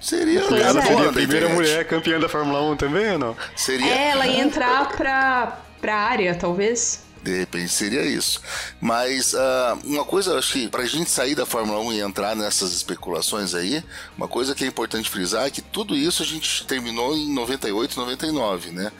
[0.00, 1.08] Seria pois a, é.
[1.08, 3.36] a primeira mulher campeã da Fórmula 1 também ou não?
[3.54, 3.92] Seria.
[3.92, 7.05] É, ela ia entrar pra, pra área, talvez.
[7.26, 8.40] De repente seria isso.
[8.80, 12.72] Mas uh, uma coisa, acho que pra gente sair da Fórmula 1 e entrar nessas
[12.72, 13.82] especulações aí,
[14.16, 17.98] uma coisa que é importante frisar é que tudo isso a gente terminou em 98,
[17.98, 18.92] 99, né?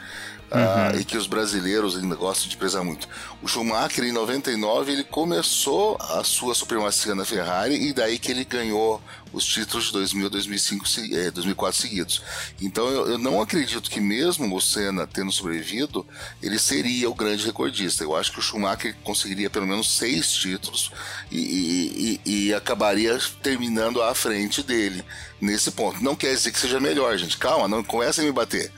[0.51, 0.97] Uhum.
[0.97, 3.09] uh, e que os brasileiros ainda gostam de prezar muito.
[3.43, 8.45] O Schumacher, em 99, ele começou a sua supremacia na Ferrari e daí que ele
[8.45, 12.23] ganhou os títulos de 2000, 2005, eh, 2004 seguidos.
[12.61, 16.07] Então eu, eu, não acredito que mesmo o Senna tendo sobrevivido,
[16.43, 18.03] ele seria o grande recordista.
[18.03, 20.91] Eu acho que o Schumacher conseguiria pelo menos seis títulos
[21.31, 25.05] e, e, e, acabaria terminando à frente dele
[25.41, 26.03] nesse ponto.
[26.03, 27.37] Não quer dizer que seja melhor, gente.
[27.37, 28.73] Calma, não comece a me bater.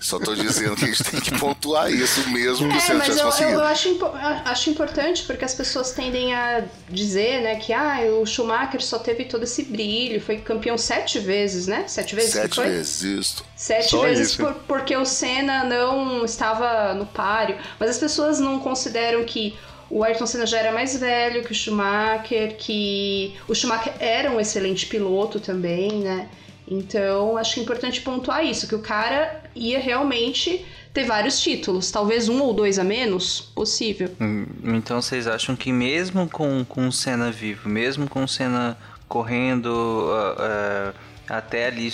[0.00, 3.00] Só tô dizendo que a gente tem que pontuar isso mesmo que é, você não
[3.00, 3.60] tivesse eu, conseguido.
[3.60, 4.00] Eu acho,
[4.44, 9.24] acho importante porque as pessoas tendem a dizer, né, que ah, o Schumacher só teve
[9.24, 11.84] todo esse brilho, foi campeão sete vezes, né?
[11.86, 12.32] Sete vezes?
[12.32, 13.44] Sete vezes, isso.
[13.56, 17.56] Sete só vezes por, porque o Senna não estava no páreo.
[17.78, 19.56] Mas as pessoas não consideram que
[19.88, 24.40] o Ayrton Senna já era mais velho que o Schumacher, que o Schumacher era um
[24.40, 26.28] excelente piloto também, né?
[26.66, 32.40] Então, acho importante pontuar isso, que o cara ia realmente ter vários títulos, talvez um
[32.40, 34.10] ou dois a menos, possível.
[34.20, 38.78] Hum, então vocês acham que mesmo com, com o Senna vivo, mesmo com o Senna
[39.08, 40.94] correndo uh, uh,
[41.28, 41.92] até ali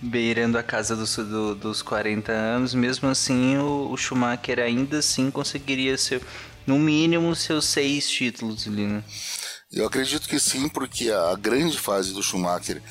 [0.00, 5.30] beirando a casa dos, do, dos 40 anos, mesmo assim o, o, Schumacher ainda assim
[5.30, 6.22] conseguiria ser,
[6.66, 9.04] no mínimo, seus seis títulos ali, né?
[9.70, 12.82] Eu acredito que sim, porque a grande fase do Schumacher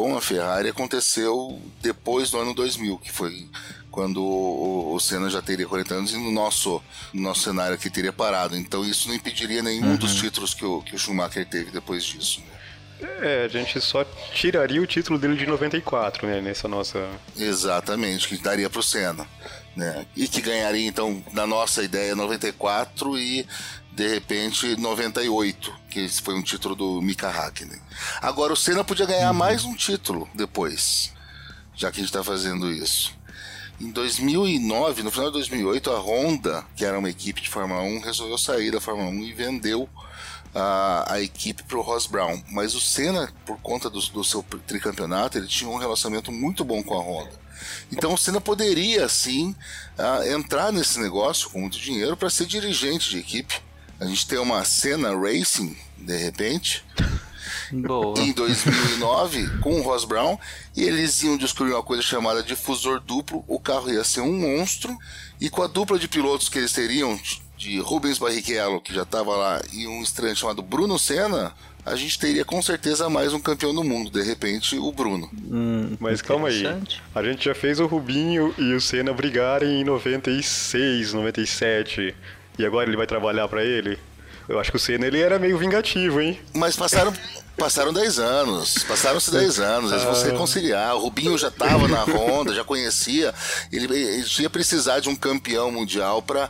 [0.00, 3.46] com a Ferrari aconteceu depois do ano 2000, que foi
[3.90, 6.82] quando o, o Senna já teria 40 anos e no nosso,
[7.12, 8.56] no nosso cenário aqui teria parado.
[8.56, 9.96] Então isso não impediria nenhum uhum.
[9.96, 12.40] dos títulos que o, que o Schumacher teve depois disso.
[12.40, 13.08] Né?
[13.20, 17.06] É, a gente só tiraria o título dele de 94, né, nessa nossa...
[17.36, 19.26] Exatamente, que daria para o Senna.
[19.76, 20.06] Né?
[20.16, 23.46] E que ganharia, então, na nossa ideia, 94 e
[24.00, 27.78] de repente 98, que foi um título do Mika Hakkinen.
[28.22, 31.12] Agora o Senna podia ganhar mais um título depois,
[31.74, 33.14] já que a gente está fazendo isso.
[33.78, 38.00] Em 2009, no final de 2008, a Honda, que era uma equipe de Fórmula 1,
[38.00, 39.86] resolveu sair da Fórmula 1 e vendeu
[40.54, 42.42] a, a equipe para o Ross Brown.
[42.48, 46.82] Mas o Senna, por conta do, do seu tricampeonato, ele tinha um relacionamento muito bom
[46.82, 47.38] com a Honda.
[47.92, 49.54] Então o Senna poderia, sim,
[49.98, 53.68] uh, entrar nesse negócio com muito dinheiro para ser dirigente de equipe.
[54.00, 56.82] A gente tem uma Senna Racing, de repente.
[57.72, 58.18] Boa.
[58.18, 60.38] Em 2009, com o Ross Brown,
[60.76, 63.44] e eles iam descobrir uma coisa chamada difusor duplo.
[63.46, 64.96] O carro ia ser um monstro,
[65.40, 67.18] e com a dupla de pilotos que eles teriam,
[67.56, 72.18] de Rubens Barrichello, que já estava lá, e um estranho chamado Bruno Senna, a gente
[72.18, 75.30] teria com certeza mais um campeão do mundo, de repente o Bruno.
[75.32, 76.64] Hum, Mas calma aí,
[77.14, 82.14] a gente já fez o Rubinho e o Senna brigarem em 96, 97,
[82.58, 83.98] e agora ele vai trabalhar para ele?
[84.48, 86.40] Eu acho que o Senna ele era meio vingativo, hein?
[86.54, 87.12] Mas passaram
[87.60, 90.96] Passaram 10 anos, passaram-se 10 anos, eles vão se reconciliar.
[90.96, 93.34] O Rubinho já estava na Honda, já conhecia.
[93.70, 96.48] Ele, ele ia precisar de um campeão mundial para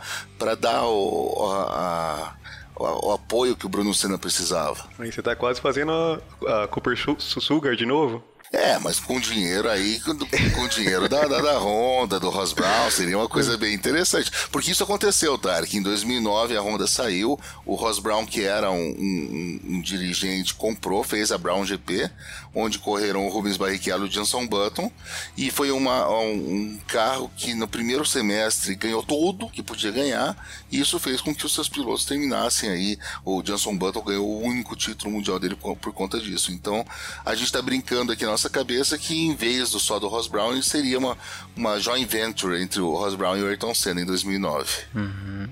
[0.54, 2.32] dar o, a,
[2.76, 4.84] a, o apoio que o Bruno Senna precisava.
[5.00, 8.22] Aí você está quase fazendo a, a Cooper Sugar de novo?
[8.52, 13.16] É, mas com dinheiro aí, com, dinheiro da, da, da, Honda, do Ross Brown, seria
[13.16, 14.28] uma coisa bem interessante.
[14.50, 15.76] Porque isso aconteceu, Tarek.
[15.76, 21.04] Em 2009 a Honda saiu, o Ross Brown, que era um, um, um dirigente, comprou,
[21.04, 22.10] fez a Brown GP,
[22.54, 24.90] onde correram Rubens Barrichello e Jenson Button,
[25.36, 30.36] e foi uma, um, um, carro que no primeiro semestre ganhou tudo que podia ganhar,
[30.70, 32.98] e isso fez com que os seus pilotos terminassem aí.
[33.24, 36.52] O Jenson Button ganhou o único título mundial dele por, por conta disso.
[36.52, 36.84] Então,
[37.24, 40.26] a gente está brincando aqui na nossa cabeça que em vez do só do Ross
[40.26, 41.16] Brown, seria uma,
[41.56, 44.68] uma joint venture entre o Ross Brown e o Ayrton Senna em 2009.
[44.94, 45.48] Uhum.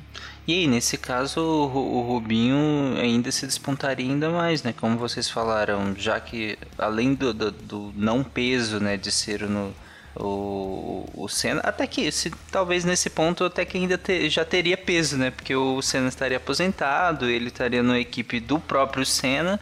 [0.49, 4.73] E aí, nesse caso, o, o Rubinho ainda se despontaria ainda mais, né?
[4.73, 9.75] Como vocês falaram, já que além do, do, do não peso, né, de ser no,
[10.17, 14.79] o, o Senna, até que se, talvez nesse ponto até que ainda te, já teria
[14.79, 15.31] peso, né?
[15.31, 19.61] Porque o Senna estaria aposentado, ele estaria na equipe do próprio Senna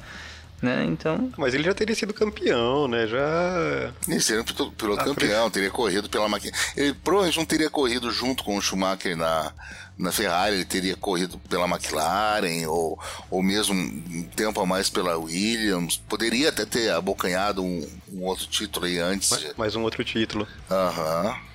[0.60, 0.84] né?
[0.84, 1.32] Então.
[1.36, 3.06] Mas ele já teria sido campeão, né?
[3.06, 3.92] Já.
[4.08, 6.56] Ele seria piloto campeão, teria corrido pela máquina.
[6.76, 9.52] Ele provavelmente não teria corrido junto com o Schumacher na,
[9.98, 12.98] na Ferrari, ele teria corrido pela McLaren ou,
[13.30, 15.96] ou mesmo um tempo a mais pela Williams.
[16.08, 19.30] Poderia até ter abocanhado um, um outro título aí antes.
[19.30, 20.46] Mais, mais um outro título.
[20.70, 21.24] Aham.
[21.24, 21.46] Uhum.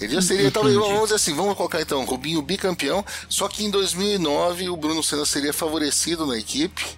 [0.00, 3.70] Ele já seria, talvez, vamos dizer assim, vamos colocar então, Rubinho bicampeão, só que em
[3.70, 6.96] 2009 o Bruno Senna seria favorecido na equipe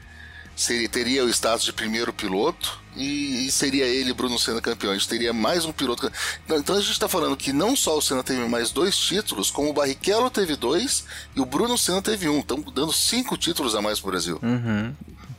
[0.60, 4.92] seria, teria o status de primeiro piloto e, e, seria ele, Bruno Senna, campeão.
[4.92, 6.10] A gente teria mais um piloto.
[6.48, 9.70] Então a gente está falando que não só o Senna teve mais dois títulos, como
[9.70, 12.40] o Barrichello teve dois e o Bruno Senna teve um.
[12.40, 14.38] Estão dando cinco títulos a mais para o Brasil.
[14.42, 14.92] Uhum.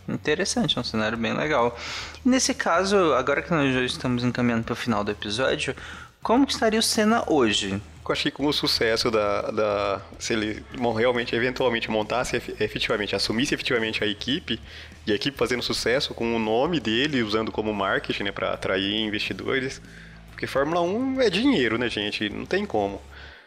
[0.09, 1.77] Interessante, é um cenário bem legal.
[2.25, 5.75] Nesse caso, agora que nós já estamos encaminhando para o final do episódio,
[6.21, 7.81] como estaria o Senna hoje?
[8.11, 10.01] Eu achei que com o sucesso da, da.
[10.19, 10.61] Se ele
[10.97, 14.59] realmente, eventualmente, montasse efetivamente, assumisse efetivamente a equipe,
[15.07, 18.99] e a equipe fazendo sucesso com o nome dele, usando como marketing, né, para atrair
[18.99, 19.81] investidores.
[20.29, 22.29] Porque Fórmula 1 é dinheiro, né, gente?
[22.29, 23.01] Não tem como.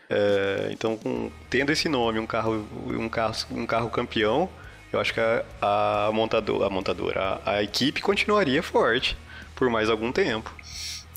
[0.08, 4.48] É, então, com, tendo esse nome, um carro, um carro, um carro campeão,
[4.92, 9.16] eu acho que a, a montadora, a, montadora a, a equipe continuaria forte
[9.54, 10.54] por mais algum tempo.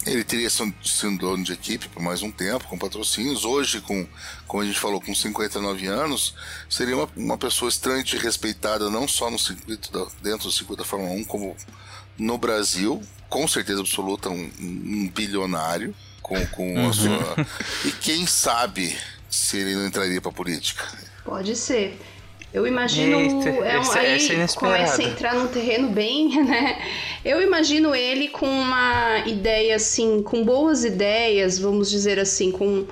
[0.05, 3.43] Ele teria sido dono de equipe por mais um tempo, com patrocínios.
[3.43, 4.07] Hoje, com,
[4.47, 6.33] como a gente falou, com 59 anos,
[6.69, 10.87] seria uma, uma pessoa extremamente respeitada, não só no circuito da, dentro do circuito da
[10.87, 11.55] Fórmula 1, como
[12.17, 16.89] no Brasil, com certeza absoluta, um, um bilionário com, com uhum.
[16.89, 17.47] a sua.
[17.85, 18.97] E quem sabe
[19.29, 20.85] se ele não entraria para política?
[21.23, 21.99] Pode ser.
[22.53, 23.19] Eu imagino.
[23.19, 26.81] Eita, é, um, aí é começa a entrar num terreno bem, né?
[27.23, 32.85] Eu imagino ele com uma ideia assim, com boas ideias, vamos dizer assim, com,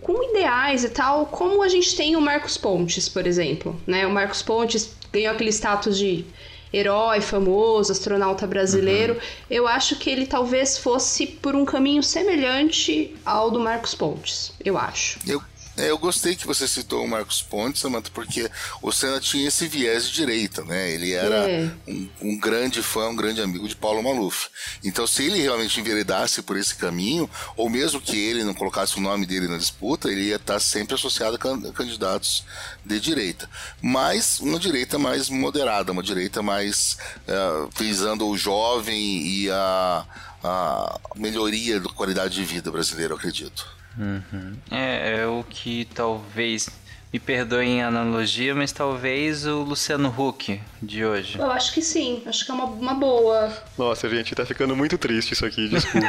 [0.00, 3.78] com ideais e tal, como a gente tem o Marcos Pontes, por exemplo.
[3.86, 4.06] Né?
[4.06, 6.24] O Marcos Pontes ganhou aquele status de
[6.72, 9.14] herói famoso, astronauta brasileiro.
[9.14, 9.20] Uhum.
[9.50, 14.52] Eu acho que ele talvez fosse por um caminho semelhante ao do Marcos Pontes.
[14.64, 15.18] Eu acho.
[15.26, 18.50] Eu é, eu gostei que você citou o Marcos Pontes, Samantha, porque
[18.82, 20.90] o Senna tinha esse viés de direita, né?
[20.90, 21.70] Ele era é.
[21.86, 24.48] um, um, grande fã, um grande amigo de Paulo Maluf.
[24.84, 29.00] Então, se ele realmente enveredasse por esse caminho, ou mesmo que ele não colocasse o
[29.00, 32.44] nome dele na disputa, ele ia estar sempre associado a candidatos
[32.84, 33.48] de direita.
[33.80, 36.96] Mas uma direita mais moderada, uma direita mais
[37.28, 40.04] uh, visando o jovem e a,
[40.42, 43.79] a melhoria da qualidade de vida brasileira, eu acredito.
[43.98, 44.54] Uhum.
[44.70, 46.68] É, é o que talvez.
[47.12, 51.40] Me perdoem a analogia, mas talvez o Luciano Huck de hoje.
[51.40, 53.52] Eu acho que sim, acho que é uma, uma boa.
[53.76, 56.06] Nossa, gente, tá ficando muito triste isso aqui, desculpa.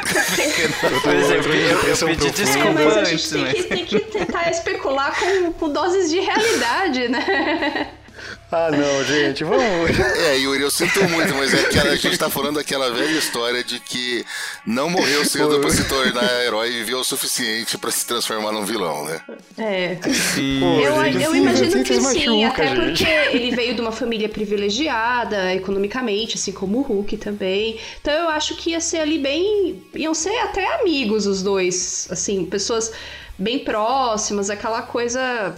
[1.02, 3.98] pois é, eu, eu, eu pedi desculpa é, mas a gente tem, que, tem que
[3.98, 7.90] tentar especular com, com doses de realidade, né?
[8.54, 9.98] Ah, não, gente, vamos.
[9.98, 13.64] É, Yuri, eu sinto muito, mas é que a gente tá falando daquela velha história
[13.64, 14.26] de que
[14.66, 18.62] não morreu cedo pra se tornar herói e viveu o suficiente pra se transformar num
[18.62, 19.22] vilão, né?
[19.56, 19.96] É.
[20.12, 20.60] Sim.
[20.60, 23.04] Pô, Eu, gente, eu assim, imagino assim que vocês sim, machuca, até gente.
[23.04, 27.78] porque ele veio de uma família privilegiada economicamente, assim como o Hulk também.
[28.02, 29.82] Então eu acho que ia ser ali bem.
[29.94, 32.92] iam ser até amigos os dois, assim, pessoas
[33.38, 35.54] bem próximas, aquela coisa.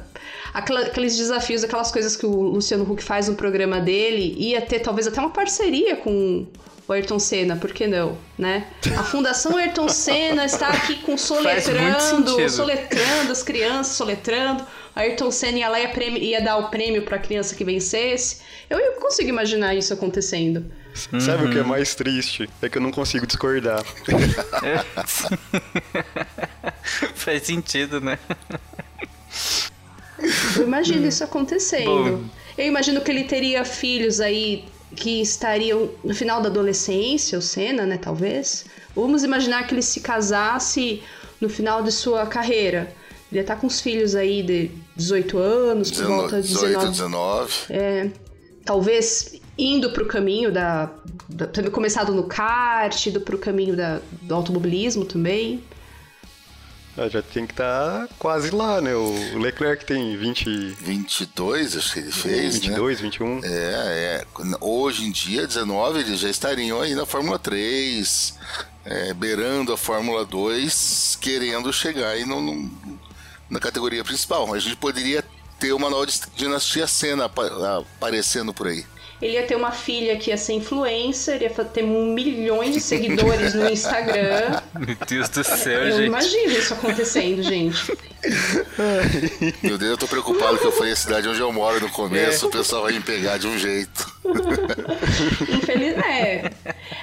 [0.55, 5.07] Aqueles desafios, aquelas coisas que o Luciano Huck faz no programa dele, ia ter talvez
[5.07, 6.47] até uma parceria com
[6.87, 8.67] o Ayrton Senna, por que não, né?
[8.97, 14.65] A Fundação Ayrton Senna está aqui com soletrando, soletrando, as crianças soletrando.
[14.95, 18.43] Ayrton Senna ia lá e ia, prêmio- ia dar o prêmio pra criança que vencesse.
[18.71, 20.65] Eu, eu consigo imaginar isso acontecendo.
[21.21, 22.49] Sabe o que é mais triste?
[22.63, 23.83] É que eu não consigo discordar.
[27.15, 28.19] Faz sentido, né?
[30.57, 32.19] Eu imagino isso acontecendo.
[32.19, 32.25] Bom.
[32.57, 37.85] Eu imagino que ele teria filhos aí que estariam no final da adolescência, o Senna,
[37.85, 38.65] né, talvez.
[38.95, 41.03] Vamos imaginar que ele se casasse
[41.41, 42.93] no final de sua carreira.
[43.31, 46.91] Ele ia estar com os filhos aí de 18 anos, por volta de 18, 19.
[46.91, 47.53] 19.
[47.71, 48.11] É,
[48.65, 50.91] talvez indo pro caminho da,
[51.29, 55.63] da tendo começado no kart, indo pro caminho da, do automobilismo também.
[56.97, 58.95] Ah, Já tem que estar quase lá, né?
[58.95, 60.49] O Leclerc tem 20,
[60.81, 62.61] 22, acho que ele fez, né?
[62.61, 63.41] 22, 21.
[63.45, 64.25] É, é.
[64.61, 68.35] Hoje em dia, 19, eles já estariam aí na Fórmula 3,
[68.85, 72.99] é, beirando a Fórmula 2, querendo chegar aí no, no-
[73.51, 74.53] na categoria principal.
[74.55, 75.25] A gente poderia
[75.59, 78.85] ter uma nova dinastia Senna apa- aparecendo por aí.
[79.25, 83.67] Ele ia ter uma filha que ia ser influencer, ia ter milhões de seguidores no
[83.71, 84.61] Instagram.
[84.79, 86.07] Meu Deus do céu, Eu gente.
[86.09, 87.91] imagino isso acontecendo, gente.
[89.63, 92.49] Meu Deus, eu tô preocupado que eu falei a cidade onde eu moro no começo,
[92.49, 94.14] o pessoal vai me pegar de um jeito.
[95.57, 95.97] Infeliz...
[95.99, 96.51] É.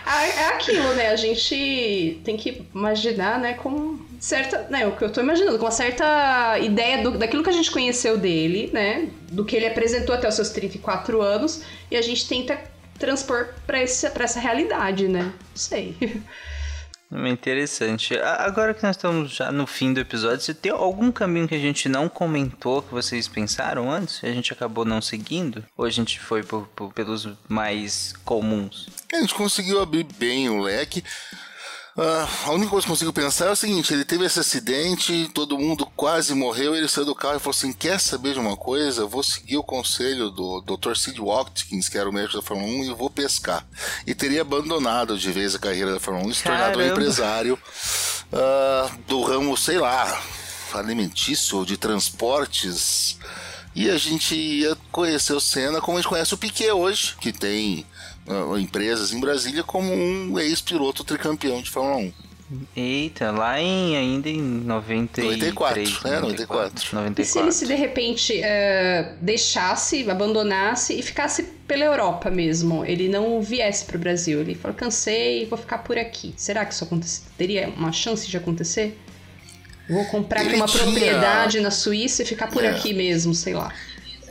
[0.05, 1.09] Ah, É aquilo, né?
[1.09, 4.67] A gente tem que imaginar, né, com certa.
[4.69, 7.71] Né, o que eu tô imaginando, com uma certa ideia do- daquilo que a gente
[7.71, 9.09] conheceu dele, né?
[9.31, 12.59] Do que ele apresentou até os seus 34 anos, e a gente tenta
[12.99, 15.23] transpor pra essa realidade, né?
[15.23, 15.95] Não sei.
[17.13, 18.17] Interessante.
[18.17, 21.59] Agora que nós estamos já no fim do episódio, você tem algum caminho que a
[21.59, 24.23] gente não comentou que vocês pensaram antes?
[24.23, 25.63] E a gente acabou não seguindo?
[25.77, 28.87] Ou a gente foi por- por- pelos mais comuns?
[29.13, 31.03] A gente conseguiu abrir bem o leque.
[31.97, 35.29] Ah, a única coisa que eu consigo pensar é o seguinte: ele teve esse acidente,
[35.33, 36.73] todo mundo quase morreu.
[36.75, 39.01] Ele saiu do carro e falou assim: Quer saber de uma coisa?
[39.01, 40.95] Eu vou seguir o conselho do Dr.
[40.95, 43.65] Sid Watkins, que era o médico da Fórmula 1, e vou pescar.
[44.07, 47.59] E teria abandonado de vez a carreira da Fórmula 1 e se tornado um empresário
[48.31, 50.21] ah, do ramo, sei lá,
[50.73, 53.17] alimentício ou de transportes.
[53.75, 57.31] E a gente ia conhecer o Senna como a gente conhece o Piquet hoje, que
[57.31, 57.85] tem
[58.59, 62.13] empresas em Brasília como um ex-piloto tricampeão de Fórmula 1.
[62.75, 66.95] Eita, lá em ainda em 93, 94, é, 94.
[66.95, 67.21] 94.
[67.21, 72.83] E se ele se de repente é, deixasse, abandonasse e ficasse pela Europa mesmo?
[72.83, 74.41] Ele não viesse pro Brasil.
[74.41, 76.33] Ele falou: cansei, vou ficar por aqui.
[76.35, 77.21] Será que isso acontece?
[77.37, 78.99] teria uma chance de acontecer?
[79.89, 82.69] Vou comprar Ele uma tinha- propriedade na Suíça e ficar por É.
[82.69, 83.73] aqui mesmo, sei lá.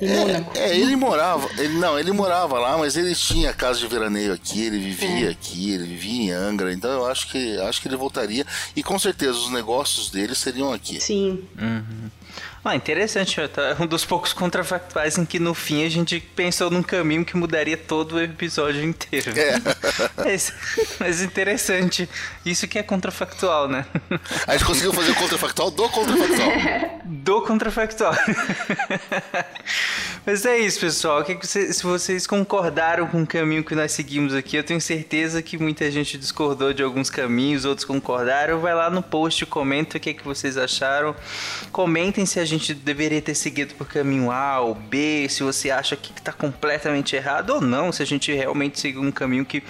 [0.01, 0.53] Em Mônaco.
[0.57, 4.62] É, ele morava, ele não, ele morava lá, mas ele tinha casa de veraneio aqui,
[4.62, 5.30] ele vivia É.
[5.30, 8.44] aqui, ele vivia em Angra, então eu acho que acho que ele voltaria
[8.74, 11.01] e com certeza os negócios dele seriam aqui.
[11.01, 11.44] Sim.
[12.63, 13.37] Ah, interessante.
[13.49, 13.75] tá?
[13.81, 17.77] Um dos poucos contrafactuais em que no fim a gente pensou num caminho que mudaria
[17.77, 19.33] todo o episódio inteiro.
[19.39, 19.55] É.
[20.23, 20.53] Mas,
[20.99, 22.07] mas interessante.
[22.45, 23.87] Isso que é contrafactual, né?
[24.47, 27.01] A gente conseguiu fazer o contrafactual do contrafactual.
[27.11, 28.15] Do contrafactual.
[30.27, 31.25] Mas é isso, pessoal.
[31.25, 34.81] Que que vocês- se vocês concordaram com o caminho que nós seguimos aqui, eu tenho
[34.81, 38.61] certeza que muita gente discordou de alguns caminhos, outros concordaram.
[38.61, 41.15] Vai lá no post, comenta o que, que vocês acharam.
[41.73, 45.96] Comentem se a gente deveria ter seguido por caminho A ou B, se você acha
[45.96, 49.62] que está completamente errado ou não, se a gente realmente seguiu um caminho que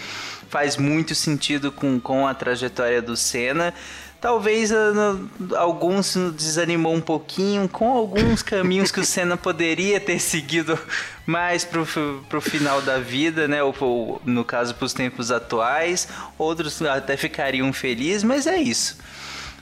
[0.48, 3.72] faz muito sentido com, com a trajetória do Senna.
[4.20, 5.16] Talvez ah,
[5.56, 10.78] alguns desanimou um pouquinho com alguns caminhos que o Senna poderia ter seguido
[11.24, 11.86] mais pro,
[12.28, 13.62] pro final da vida, né?
[13.62, 16.06] Ou, ou, no caso pros tempos atuais.
[16.36, 18.98] Outros até ficariam felizes, mas é isso.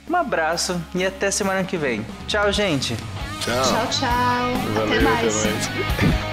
[0.09, 2.05] Um abraço e até semana que vem.
[2.27, 2.97] Tchau, gente!
[3.41, 3.63] Tchau.
[3.63, 4.73] Tchau, tchau.
[4.73, 5.45] Valeu, até mais.
[5.45, 6.28] Até mais.